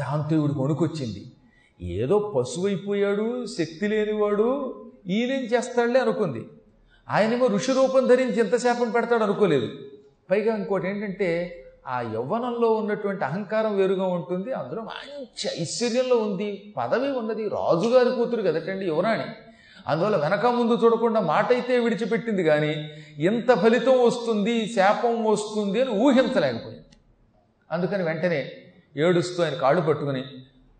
[0.00, 1.32] దాంతో ఇవిడికి కొనుకొచ్చింది.
[1.80, 4.74] ఏదో పశువు అయిపోయాడు శక్తి లేనివాడు
[5.08, 6.48] ఈయనేం చేస్తాడులే అనుకుంది.
[7.10, 9.68] ఆయనేమో ఋషి రూపం ధరించి ఎంత శాపం పెడతాడు అనుకోలేదు.
[10.30, 17.48] పైగా ఇంకోటి ఏంటంటే ఆ యవ్వనంలో ఉన్నటువంటి అహంకారం వేరుగా ఉంటుంది అందులో మంచి ఐశ్వర్యంలో ఉంది పదవి ఉన్నది
[17.48, 19.24] రాజుగారి కూతురు కదటండి యువరాణి.
[19.86, 26.84] అందువల్ల వెనక ముందు చూడకుండా మాట అయితే విడిచిపెట్టింది కానీ ఎంత ఫలితం వస్తుంది శాపం వస్తుంది అని ఊహించలేకపోయింది.
[27.72, 28.50] అందుకని వెంటనే
[28.96, 30.24] ఏడుస్తూ ఆయన కాళ్ళు పట్టుకుని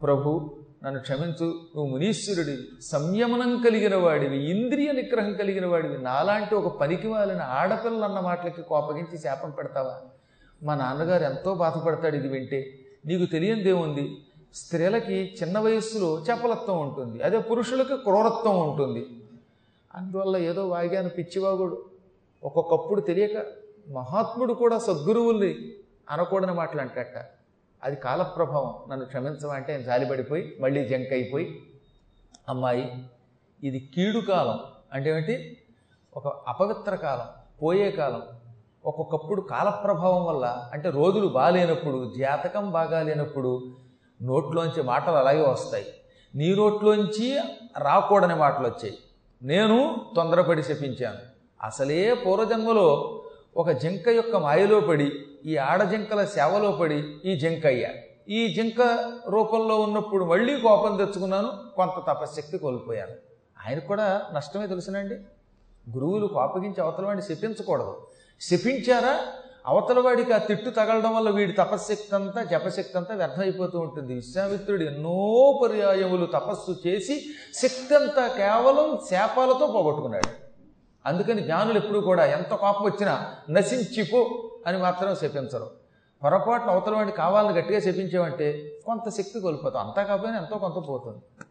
[0.03, 1.45] ప్రభు నన్ను క్షమించు.
[1.45, 5.99] నువ్వు మునీశ్వరుడివి సంయమనం కలిగిన వాడివి ఇంద్రియ నిగ్రహం కలిగిన వాడివి.
[5.99, 10.01] నాలాంటి ఒక పనికి వాళ్ళని ఆడపిల్లలు అన్న మాటలకి కోపగించి శాపం పెడతావా?
[10.63, 12.79] మా నాన్నగారు ఎంతో బాధపడతాడు ఇది వింటే.
[13.07, 14.19] నీకు తెలియందేముంది
[14.55, 19.07] స్త్రీలకి చిన్న వయస్సులో చపలత్వం ఉంటుంది అదే పురుషులకి క్రూరత్వం ఉంటుంది.
[19.95, 21.85] అందువల్ల ఏదో వాగాను పిచ్చివాగుడు.
[22.45, 23.47] ఒక్కొక్కప్పుడు తెలియక
[23.93, 25.73] మహాత్ముడు కూడా సద్గురువుల్ని
[26.11, 27.36] అనకూడని మాటలు అంటట
[27.87, 28.91] అది కాలప్రభావం.
[28.91, 31.63] నన్ను క్షమించమంటే నేను జాలిపడిపోయి మళ్ళీ జంక్ అయిపోయి
[32.49, 33.05] అమ్మాయి
[33.63, 34.61] ఇది కీడు కాలం.
[34.93, 35.57] అంటే ఏమిటి?
[36.17, 37.27] ఒక అపవిత్ర కాలం
[37.63, 38.23] పోయే కాలం.
[38.85, 43.77] ఒక్కొక్కప్పుడు కాలప్రభావం వల్ల అంటే రోజులు బాగాలేనప్పుడు జాతకం బాగాలేనప్పుడు
[44.23, 45.87] నోట్లోంచి మాటలు అలాగే వస్తాయి.
[46.35, 47.41] నీ నోట్లోంచి
[47.79, 48.99] రాకూడని మాటలు వచ్చాయి
[49.43, 51.19] నేను తొందరపడి శపించాను.
[51.63, 53.23] అసలే పూర్వజన్మలో
[53.57, 55.13] ఒక జింక యొక్క మాయలో పడి
[55.47, 57.91] ఈ ఆడజింకల సేవలో పడి ఈ జింక అయ్యా.
[58.29, 63.13] ఈ జింక రూపంలో ఉన్నప్పుడు మళ్ళీ కోపం తెచ్చుకున్నాను కొంత తపశ్శక్తి కోల్పోయాను.
[63.67, 65.15] ఆయనకు కూడా నష్టమే తెలుసునండి.
[65.91, 68.07] గురువులు కోపగించి అవతలవాడిని శపించకూడదు.
[68.41, 69.21] శపించారా
[69.67, 74.15] అవతలవాడికి ఆ తిట్టు తగలడం వల్ల వీడి తపశ్శక్తి అంతా జపశక్తి అంతా వ్యర్థమైపోతూ ఉంటుంది.
[74.15, 77.25] విశ్వామిత్రుడు ఎన్నో పర్యాయములు తపస్సు చేసి
[77.55, 80.46] శక్తి అంతా కేవలం శాపాలతో పోగొట్టుకున్నాడు.
[81.07, 85.71] అందుకని జ్ఞానులు ఎప్పుడూ కూడా ఎంత కోపం వచ్చినా నశించిపో అని మాత్రం శపించరు.
[86.25, 89.87] పొరపాటున అవతల వాడిని కావాలని గట్టిగా శపించామంటే కొంత శక్తి కోల్పోతాం.
[89.87, 91.45] అంతా కాకపోయినా ఎంతో కొంత పోతుంది.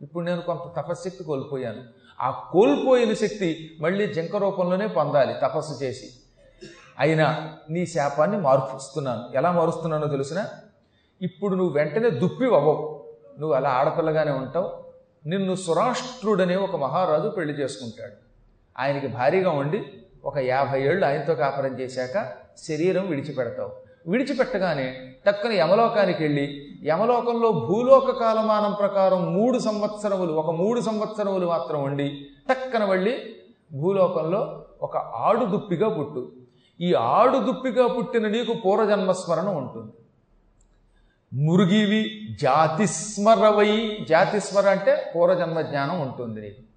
[0.00, 1.82] ఇప్పుడు నేను కొంత తపశ్శక్తి కోల్పోయాను.
[2.20, 6.10] ఆ కోల్పోయిన శక్తి మళ్ళీ జింక రూపంలోనే పొందాలి తపస్సు చేసి.
[6.98, 9.30] అయినా నీ శాపాన్ని మారుస్తున్నాను.
[9.34, 10.46] ఎలా మారుస్తున్నానో తెలిసిన?
[11.22, 13.04] ఇప్పుడు నువ్వు వెంటనే దుప్పి అవ్వవు
[13.38, 14.84] నువ్వు అలా ఆడపిల్లగానే ఉంటావు.
[15.26, 18.29] నిన్ను సురాష్ట్రుడనే ఒక మహారాజు పెళ్ళి చేసుకుంటాడు.
[18.80, 19.80] ఆయనకి భారీగా ఉండి
[20.24, 23.72] ఒక యాభై ఏళ్ళు ఆయనతో కాపురం చేశాక శరీరం విడిచిపెడతావు.
[24.10, 24.86] విడిచిపెట్టగానే
[25.26, 26.44] టక్కున యమలోకానికి వెళ్ళి
[26.84, 33.14] యమలోకంలో భూలోక కాలమానం ప్రకారం మూడు సంవత్సరములు ఒక మూడు సంవత్సరములు మాత్రం ఉండి టక్కన వెళ్ళి
[33.72, 36.32] భూలోకంలో ఒక ఆడు దుప్పిగా పుట్టు.
[36.80, 39.92] ఈ ఆడు దుప్పిగా పుట్టిన నీకు పూర్వజన్మస్మరణ ఉంటుంది.
[41.32, 42.02] మురుగివి
[42.42, 46.69] జాతిస్మరవై జాతిస్మర అంటే పూర్వజన్మ జ్ఞానం ఉంటుంది నీకు.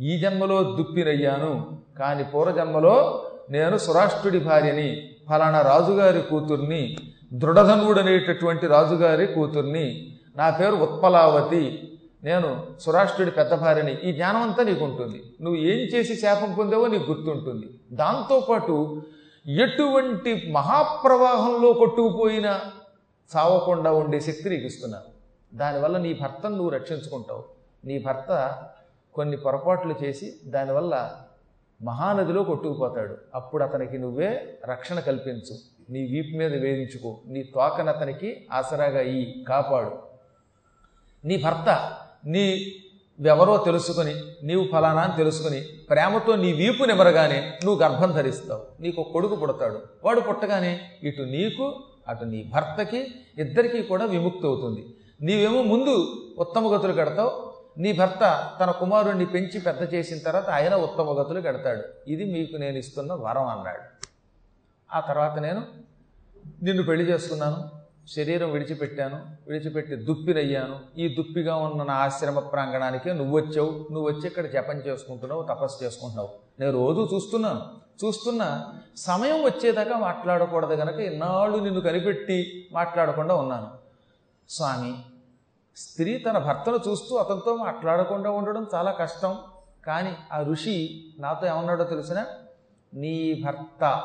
[0.00, 4.88] ఈ జన్మలో దుప్పినయ్యాను కానీ పూర్వజన్మలో నేను సురాష్ట్రుడి భార్యని
[5.28, 6.96] ఫలానా రాజుగారి కూతుర్ని
[7.32, 11.90] దృఢధనుడనేటటువంటి రాజుగారి కూతుర్ని నా పేరు ఉత్పలావతి
[12.24, 17.10] నేను సురాష్ట్రుడి పెద్ద భార్యని ఈ జ్ఞానం అంతా నీకు ఉంటుంది నువ్వు ఏం చేసి శాపం పొందావో నీకు
[17.10, 17.66] గుర్తుంటుంది.
[17.92, 19.02] దాంతోపాటు
[19.46, 22.60] ఎటువంటి మహాప్రవాహంలో కొట్టుకుపోయిన
[23.36, 25.08] చావకుండా ఉండే శక్తి నీకు ఇస్తున్నాను
[25.54, 27.44] దానివల్ల నీ భర్తను నువ్వు రక్షించుకుంటావు.
[27.84, 28.58] నీ భర్త
[29.14, 31.16] కొన్ని పొరపాట్లు చేసి దానివల్ల
[31.82, 33.16] మహానదిలో కొట్టుకుపోతాడు.
[33.34, 35.56] అప్పుడు అతనికి నువ్వే రక్షణ కల్పించు.
[35.90, 37.20] నీ వీపు మీద వేధించుకో.
[37.26, 39.98] నీ తోకను అతనికి ఆసరాగా ఈ కాపాడు.
[41.24, 42.72] నీ భర్త నీ
[43.26, 45.60] ఎవరో తెలుసుకుని నీవు ఫలానా అని తెలుసుకుని
[45.90, 48.82] ప్రేమతో నీ వీపు నిమరగానే నువ్వు గర్భం ధరిస్తావు.
[48.82, 49.80] నీకు కొడుకు పుడతాడు.
[50.04, 53.06] వాడు పుట్టగానే ఇటు నీకు అటు నీ భర్తకి
[53.38, 54.94] ఇద్దరికీ కూడా విముక్తి అవుతుంది.
[55.20, 61.22] నీవేమో ముందు ఉత్తమ గతులు కడతావు నీ భర్త తన కుమారుణ్ణి పెంచి పెద్ద చేసిన తర్వాత ఆయన ఉత్తమ
[61.22, 62.10] గతులు కడతాడు.
[62.10, 64.06] ఇది మీకు నేను ఇస్తున్న వరం అన్నాడు.
[64.94, 65.62] ఆ తర్వాత నేను
[66.62, 70.80] నిన్ను పెళ్ళి చేసుకున్నాను శరీరం విడిచిపెట్టాను విడిచిపెట్టి దుప్పినయ్యాను.
[70.98, 73.86] ఈ దుప్పిగా ఉన్న నా ఆశ్రమ ప్రాంగణానికే నువ్వు వచ్చావు.
[73.92, 76.28] నువ్వు వచ్చి ఇక్కడ జపం చేసుకుంటున్నావు తపస్సు చేసుకుంటున్నావు.
[76.60, 77.62] నేను రోజు చూస్తున్నాను.
[78.04, 83.70] చూస్తున్నా సమయం వచ్చేదాకా మాట్లాడకూడదు కనుక ఇన్నాళ్ళు నిన్ను కనిపెట్టి మాట్లాడకుండా ఉన్నాను.
[84.48, 84.94] స్వామి
[85.80, 89.34] స్త్రీ తన భర్తను చూస్తూ అతనితో మాట్లాడకుండా ఉండడం చాలా కష్టం.
[89.86, 92.24] కానీ ఆ ఋషి నాతో ఏమన్నాడో తెలిసిన?
[92.94, 94.02] నీ భర్త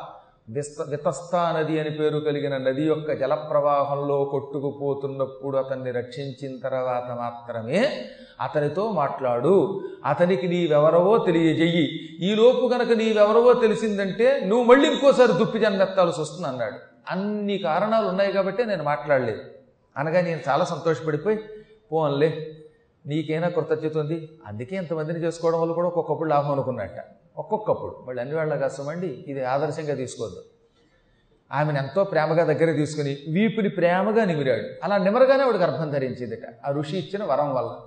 [0.50, 8.06] విస్త వితస్తా నది అని పేరు కలిగిన నది యొక్క జలప్రవాహంలో కొట్టుకుపోతున్నప్పుడు అతన్ని రక్షించిన తర్వాత మాత్రమే
[8.42, 9.82] అతనితో మాట్లాడు.
[10.06, 11.86] అతనికి నీవెవరవో తెలియజెయ్యి.
[12.22, 16.76] ఈలోపు గనక నీవెవరవో తెలిసిందంటే నువ్వు మళ్ళీ ఇంకోసారి దుప్పి జన్మెత్తాల్సి వస్తుంది అన్నాడు
[17.10, 19.42] అన్ని కారణాలు ఉన్నాయి కాబట్టి నేను మాట్లాడలేదు.
[19.98, 21.40] అనగా నేను చాలా సంతోషపడిపోయి
[21.92, 22.58] పోన్లే
[23.06, 24.40] నీకైనా కృతజ్ఞత ఉంది?
[24.48, 26.96] అందుకే ఇంతమందిని చేసుకోవడం వల్ల కూడా ఒక్కొక్కప్పుడు లాభం అనుకున్నట్ట.
[27.38, 28.04] ఒక్కొక్కప్పుడు.
[28.08, 30.44] మళ్ళీ అన్ని వాళ్ళ కష్టమండి ఇది ఆదర్శంగా తీసుకోవద్దు.
[31.52, 34.64] ఆమెను ఎంతో ప్రేమగా దగ్గర తీసుకుని వీపుని ప్రేమగా నిమిరాడు.
[34.84, 36.42] అలా నిమరగానే వాడు గర్భం ధరించిందిట.
[36.68, 37.80] ఆ ఋషి ఇచ్చిన వరం వల్ల.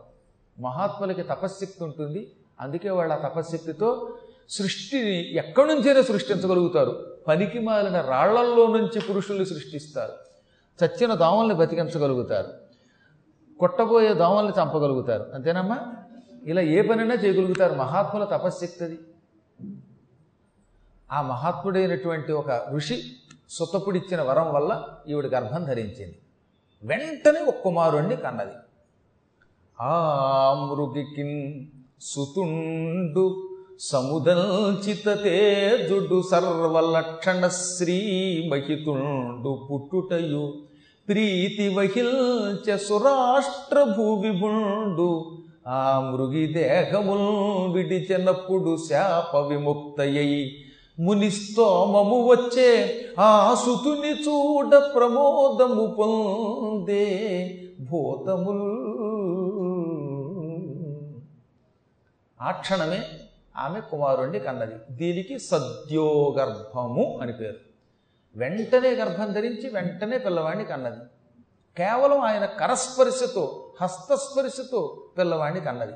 [0.61, 2.33] మహాత్ములకి తపశ్శక్తి ఉంటుంది.
[2.61, 4.17] అందుకే వాళ్ళు ఆ తపశ్శక్తితో
[4.49, 7.17] సృష్టిని ఎక్కడి నుంచైనా సృష్టించగలుగుతారు.
[7.29, 10.13] పనికి మాలిన రాళ్ళల్లో నుంచి పురుషుల్ని సృష్టిస్తారు.
[10.85, 12.68] చచ్చిన దోమల్ని బతికించగలుగుతారు
[13.61, 15.27] కొట్టబోయే దోమల్ని చంపగలుగుతారు.
[15.35, 15.79] అంతేనమ్మా?
[16.45, 17.75] ఇలా ఏ పనైనా చేయగలుగుతారు.
[17.75, 18.99] మహాత్ముల తపశ్శక్తి అది
[21.13, 23.03] ఆ మహాత్ముడైనటువంటి ఒక ఋషి
[23.49, 26.19] సుతపుడిచ్చిన వరం వల్ల ఈవిడ గర్భం ధరించింది.
[26.83, 28.53] వెంటనే ఒక కుమారుణ్ణి కన్నది.
[29.81, 29.95] ఆ
[30.71, 31.67] మృగికిన్
[32.01, 33.49] సుతుండు
[33.81, 37.99] సముదల్చిత తేజుడు సర్వలక్షణ శ్రీ
[38.53, 40.55] మహితుండు పుట్టుటయు
[41.09, 50.55] ప్రీతి వహిల్చ సురాష్ట్ర భూవిభుండు ఆ మృగి దేహముల్ విడిచినప్పుడు శాప విముక్తయై.
[51.01, 57.07] మునిస్తోమము వచ్చే ఆ సుతుని చూడ ప్రమోదము పొందే
[57.81, 58.73] భూతముల్.
[62.43, 63.01] ఆ క్షణమే
[63.57, 64.75] ఆమె కుమారుణ్ణి కన్నది.
[64.91, 67.68] దీనికి సద్యోగర్భము అని పేరు.
[68.39, 71.01] వెంటనే గర్భం ధరించి వెంటనే పిల్లవాడిని కన్నది.
[71.79, 75.93] కేవలం ఆయన కరస్పర్శతో హస్తస్పర్శతో పిల్లవాడిని కన్నది.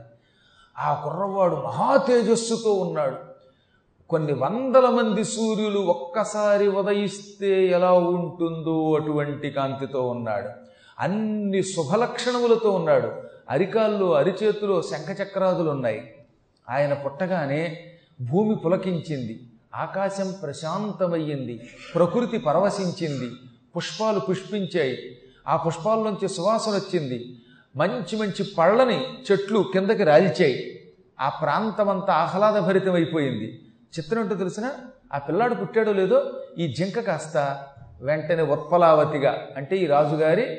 [0.78, 3.16] ఆ కుర్రవాడు మహా తేజస్సుతో ఉన్నాడు.
[4.10, 10.48] కొన్ని వందల మంది సూర్యులు ఒక్కసారి ఉదయిస్తే ఎలా ఉంటుందో అటువంటి కాంతితో ఉన్నాడు.
[10.98, 13.12] అన్ని శుభలక్షణములతో ఉన్నాడు.
[13.50, 16.14] అరికాల్లో అరిచేతిలో శంఖచక్రాదులు ఉన్నాయి
[16.70, 17.92] ఆయన పుట్టగానే
[18.30, 19.51] భూమి పులకించింది.
[19.74, 23.30] ఆకాశం ప్రశాంతమయ్యింది ప్రకృతి పరవశించింది
[23.76, 25.18] పుష్పాలు పుష్పించాయి.
[25.48, 27.36] ఆ పుష్పాల్లోంచి సువాసన వచ్చింది.
[27.76, 30.78] మంచి మంచి పళ్ళని చెట్లు కిందకి రాల్చాయి.
[31.20, 33.60] ఆ ప్రాంతమంతా ఆహ్లాదభరితమైపోయింది.
[33.98, 34.70] చిత్రం ఏంటో తెలిసిన
[35.14, 37.62] ఆ పిల్లాడు పుట్టాడో లేదో ఈ జింక కాస్త
[38.02, 40.56] వెంటనే ఉత్పలావతిగా అంటే ఈ రాజుగారి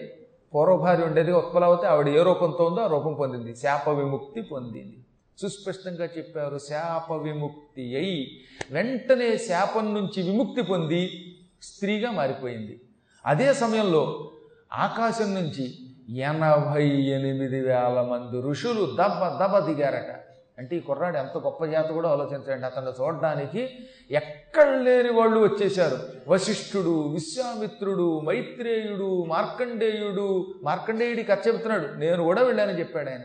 [0.54, 3.56] పూర్వభార్య ఉండేది ఉత్పలావతి ఆవిడ ఏ రూపంతో ఉందో ఆ రూపం పొందింది.
[3.56, 4.98] శాప విముక్తి పొందింది.
[5.42, 8.42] సుస్పష్టంగా చెప్పారు శాప విముక్తి అయి
[8.72, 12.82] వెంటనే శాపం నుంచి విముక్తి పొంది స్త్రీగా మారిపోయింది.
[13.26, 14.32] అదే సమయంలో
[14.74, 15.74] ఆకాశం నుంచి
[16.18, 20.20] ఎనభై ఎనిమిది వేల మంది ఋషులు దబ దబ దిగారట.
[20.58, 23.70] అంటే ఈ కుర్రాడు ఎంత గొప్ప జాత కూడా ఆలోచించండి అతను చూడడానికి
[24.12, 25.98] ఎక్కడ లేని వాళ్ళు వచ్చేశారు.
[26.28, 30.54] వశిష్ఠుడు విశ్వామిత్రుడు మైత్రేయుడు మార్కండేయుడు.
[30.64, 33.22] మార్కండేయుడి కథ చెబుతున్నాడు నేను కూడా వెళ్ళానని చెప్పాడు ఆయన.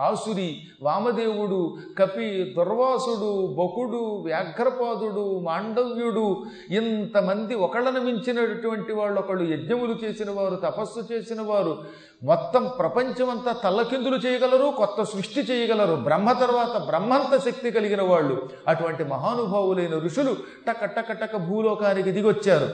[0.00, 10.54] ఆసురి వామదేవుడు కపి దుర్వాసుడు బకుడు వ్యాఘ్రపాదుడు మాండవ్యుడు ఇంతమంది ఒకళ్ళను మించినటువంటి వాళ్ళు ఒకళ్ళు యజ్ఞములు చేసిన వారు
[10.54, 11.78] తపస్సు చేసిన వారు
[12.22, 18.48] మొత్తం ప్రపంచమంతా తల్లకిందులు చేయగలరు కొత్త సృష్టి చేయగలరు బ్రహ్మ తర్వాత బ్రహ్మంత శక్తి కలిగిన వాళ్ళు.
[18.68, 20.36] అటువంటి మహానుభావులైన ఋషులు
[20.68, 22.68] టక టక టక భూలోకానికి దిగొచ్చారు.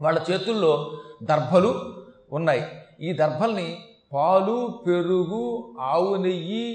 [0.00, 0.92] వాళ్ళ చేతుల్లో
[1.22, 1.80] దర్భలు
[2.32, 2.62] ఉన్నాయి.
[3.00, 3.78] ఈ దర్భల్ని
[4.12, 5.42] పాలు పెరుగు
[5.80, 6.66] ఆవు నెయ్యి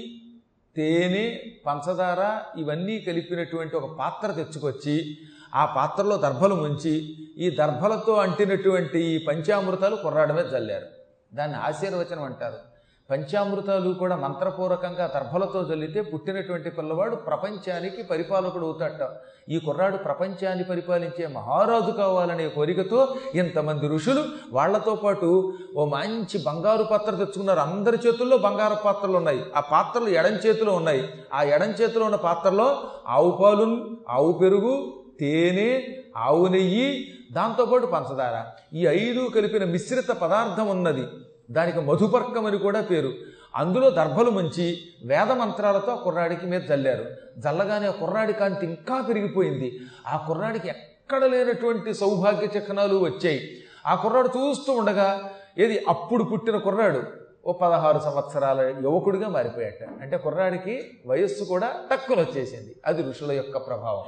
[0.76, 1.24] తేనె
[1.66, 2.22] పంచదార
[2.58, 5.18] ఇవన్నీ కలిపినటువంటి ఒక పాత్ర తెచ్చుకొచ్చి
[5.54, 6.94] ఆ పాత్రలో దర్భలు ముంచి
[7.38, 10.88] ఈ దర్భలతో అంటినటువంటి ఈ పంచామృతాలు కుర్రాడమే చల్లారు
[11.34, 12.75] దాన్ని ఆశీర్వచనం అంటారు.
[13.10, 19.10] పంచామృతాలు కూడా మంత్రపూర్వకంగా దర్భలతో చల్లితే పుట్టినటువంటి పిల్లవాడు ప్రపంచానికి పరిపాలకుడు అవుతాట
[19.48, 27.10] ఈ కుర్రాడు ప్రపంచాన్ని పరిపాలించే మహారాజు కావాలనే కోరికతో ఇంతమంది ఋషులు వాళ్ళతో పాటు ఓ మంచి బంగారు పాత్ర
[27.10, 27.58] తెచ్చుకున్నారు.
[27.58, 29.42] అందరి చేతుల్లో బంగారు పాత్రలు ఉన్నాయి.
[29.56, 31.08] ఆ పాత్రలు ఎడం చేతిలో ఉన్నాయి.
[31.34, 38.44] ఆ ఎడం చేతిలో ఉన్న పాత్రలో ఆవు పాలు ఆవు పెరుగు తేనె ఆవు నెయ్యి దాంతోపాటు పంచదార.
[38.76, 41.04] ఈ ఐదు కలిపిన మిశ్రిత పదార్థం ఉన్నది.
[41.50, 43.12] దానికి మధుపర్కం అని కూడా పేరు.
[43.56, 47.04] అందులో దర్భలు మంచి వేద మంత్రాలతో ఆ కుర్రాడికి మీద చల్లారు
[47.40, 49.80] చల్లగానే ఆ కుర్రాడి కాంతి ఇంకా పెరిగిపోయింది.
[50.06, 53.64] ఆ కుర్రాడికి ఎక్కడ లేనటువంటి సౌభాగ్య చిహ్నాలు వచ్చాయి.
[53.86, 57.02] ఆ కుర్రాడు చూస్తూ ఉండగా ఏది అప్పుడు పుట్టిన కుర్రాడు?
[57.46, 59.88] ఓ పదహారు సంవత్సరాల యువకుడిగా మారిపోయాట.
[60.00, 62.76] అంటే కుర్రాడికి వయస్సు కూడా తక్కువ వచ్చేసింది.
[62.86, 64.04] అది ఋషుల యొక్క ప్రభావం.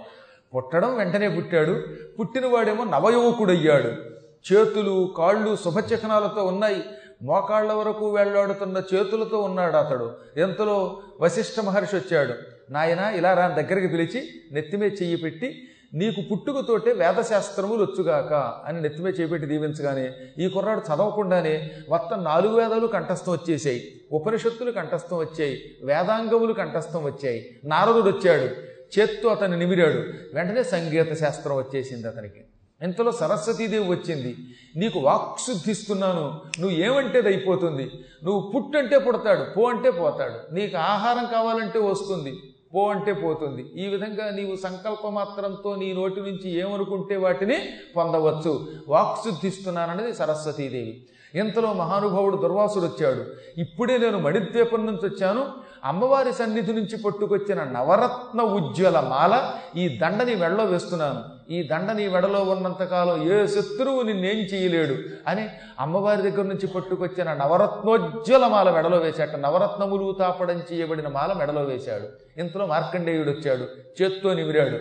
[0.56, 1.82] పుట్టడం వెంటనే పుట్టాడు.
[2.20, 4.18] పుట్టినవాడేమో నవయువకుడయ్యాడు.
[4.52, 6.84] చేతులు కాళ్ళు శుభచిహ్నాలతో ఉన్నాయి.
[7.22, 10.16] మోకాళ్ళ వరకు వెళ్ళాడుతున్న చేతులతో ఉన్నాడు అతడు.
[10.36, 12.34] ఎంతలో వశిష్ఠ మహర్షి వచ్చాడు.
[12.72, 18.32] నాయన ఇలా రా దగ్గరికి పిలిచి నెత్తిమే చెయ్యి పెట్టి నీకు పుట్టుకతోటే వేదశాస్త్రములు వచ్చుగాక
[18.66, 25.62] అని నెత్తిమే చేపెట్టి దీవించగానే ఈ కుర్రాడు చదవకుండానే మొత్తం నాలుగు వేదాలు కంఠస్థం వచ్చేసాయి ఉపనిషత్తులు కంఠస్థం వచ్చాయి.
[25.82, 27.60] వేదాంగములు కంఠస్థం వచ్చాయి.
[27.64, 28.68] నారదుడు వచ్చాడు.
[28.98, 29.98] చేత్తో అతన్ని నిమిరాడు.
[30.34, 32.44] వెంటనే సంగీత శాస్త్రం వచ్చేసింది అతనికి.
[32.82, 34.36] ఇంతలో సరస్వతీదేవి వచ్చింది?
[34.76, 37.90] నీకు వాక్శుద్ధిస్తున్నాను నువ్వు ఏమంటే అయిపోతుంది?
[38.24, 40.54] నువ్వు పుట్టంటే పుడతాడు పో అంటే పోతాడు.
[40.54, 42.34] నీకు ఆహారం కావాలంటే వస్తుంది
[42.74, 43.62] పో అంటే పోతుంది.
[43.62, 48.66] ఈ విధంగా నీవు సంకల్ప మాత్రంతో నీ నోటి నుంచి ఏమనుకుంటే వాటిని పొందవచ్చు.
[48.88, 51.06] వాక్శుద్ధిస్తున్నానన్నది సరస్వతీదేవి.
[51.34, 53.24] ఇంతలో మహానుభావుడు దుర్వాసుడు వచ్చాడు.
[53.60, 55.46] ఇప్పుడే నేను మణిద్వీపం నుంచి వచ్చాను.
[55.84, 61.37] అమ్మవారి సన్నిధి నుంచి పట్టుకొచ్చిన నవరత్న ఉజ్వల మాల ఈ దండని మెడలో వేస్తున్నాను.
[61.50, 64.94] ఈ దండ నీ మెడలో ఉన్నంతకాలం ఏ శత్రువు నిన్నేం చేయలేడు
[65.26, 65.48] అని
[65.80, 69.36] అమ్మవారి దగ్గర నుంచి పట్టుకొచ్చిన నవరత్నోజ్వల మాల మెడలో వేశాట.
[69.36, 72.40] నవరత్నములు తాపడం చేయబడిన మాల మెడలో వేశాడు.
[72.40, 73.66] ఇంతలో మార్కండేయుడు వచ్చాడు.
[74.02, 74.78] చేత్తో నిమిరాడు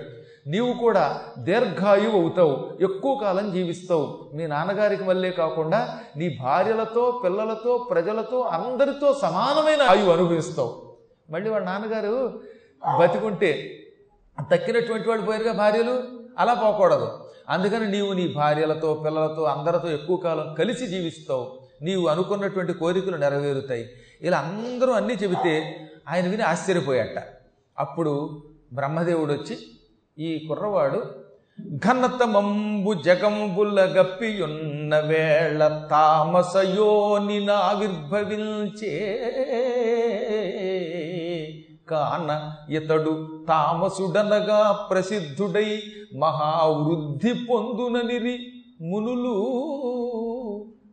[0.49, 2.77] నీవు కూడా దీర్ఘాయువు అవుతావు.
[2.81, 4.31] ఎక్కువ కాలం జీవిస్తావు.
[4.33, 10.95] మీ నాన్నగారికి వల్లే కాకుండా నీ భార్యలతో పిల్లలతో ప్రజలతో అందరితో సమానమైన ఆయువు అనుభవిస్తావు.
[11.29, 12.39] మళ్ళీ వాళ్ళ నాన్నగారు
[12.99, 13.79] బతికుంటే
[14.51, 16.26] తక్కినటువంటి వాళ్ళు పోయారుగా భార్యలు?
[16.37, 17.11] అలా పోకూడదు.
[17.49, 21.59] అందుకని నీవు నీ భార్యలతో పిల్లలతో అందరితో ఎక్కువ కాలం కలిసి జీవిస్తావు.
[21.81, 23.89] నీవు అనుకున్నటువంటి కోరికలు నెరవేరుతాయి.
[24.21, 25.79] ఇలా అందరూ అన్నీ చెబితే
[26.09, 27.23] ఆయన విని ఆశ్చర్యపోయాట.
[27.79, 29.57] అప్పుడు బ్రహ్మదేవుడు వచ్చి
[30.19, 31.27] ఈ కుర్రవాడు
[31.75, 38.93] ఘనతమంబు జగంబుల గప్పియున్న వేళ తామసయోని ఆవిర్భవించే
[41.89, 45.81] కాన ఇతడు తామసుడనగా ప్రసిద్ధుడై
[46.19, 49.35] మహావృద్ధి పొందుననిరి మునులు.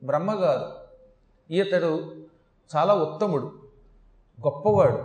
[0.04, 0.84] బ్రహ్మగారు
[1.52, 2.12] ఈతడు
[2.76, 3.44] చాలా ఉత్తముడు
[4.40, 4.98] గొప్పవాడు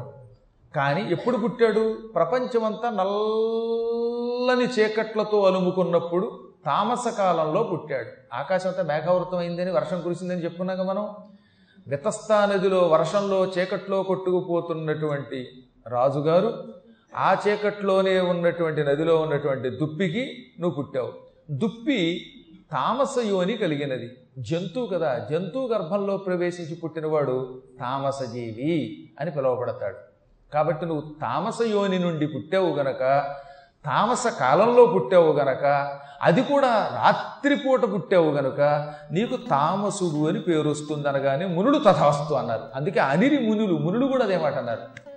[0.75, 1.97] కానీ ఎప్పుడు పుట్టాడు?
[2.15, 8.35] ప్రపంచమంతా నల్లని చీకట్లతో అలుముకున్నప్పుడు తామస కాలంలో పుట్టాడు.
[8.35, 11.15] ఆకాశం అంతా మేఘావృతం అయిందని వర్షం కురిసిందని చెప్పుకున్నాక మనం?
[11.87, 15.47] వితస్థా నదిలో వర్షంలో చీకట్లో కొట్టుకుపోతున్నటువంటి
[15.87, 16.73] రాజుగారు
[17.15, 21.13] ఆ చీకట్లోనే ఉన్నటువంటి నదిలో ఉన్నటువంటి దుప్పికి నువ్వు పుట్టావు.
[21.51, 22.25] దుప్పి
[22.71, 24.09] తామస యోని కలిగినది.
[24.39, 29.95] జంతువు కదా జంతువు గర్భంలో ప్రవేశించి పుట్టినవాడు తామసజీవి అని పిలువబడతాడు.
[30.53, 32.99] కాబట్టి నువ్వు తామస యోని నుండి పుట్టావు గనక
[33.85, 38.61] తామస కాలంలో పుట్టావు గనక అది కూడా రాత్రిపూట పుట్టావు గనుక
[39.11, 42.63] నీకు తామసుడు అని పేరు వస్తుంది అనగానే మునుడు తథాస్తు అన్నారు.
[42.75, 45.08] అందుకే అనిరి మునులు మునులు కూడా అదే మాట అన్నారు.